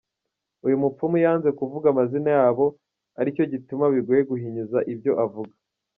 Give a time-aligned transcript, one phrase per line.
[0.65, 2.65] Uyu mupfumu yanze kuvuga amazina yabo,
[3.19, 5.53] aricyo gituma bigoye guhinyuza ibyo avuga.